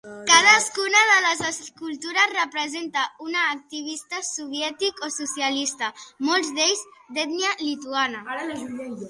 [0.29, 5.93] Cadascuna de les escultures representa un activista soviètic o socialista,
[6.31, 6.83] molts d'ells
[7.19, 8.27] d'ètnia lituana.